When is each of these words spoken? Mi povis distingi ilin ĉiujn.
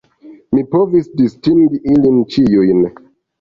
Mi 0.57 0.63
povis 0.71 1.09
distingi 1.19 1.83
ilin 1.97 2.19
ĉiujn. 2.37 2.83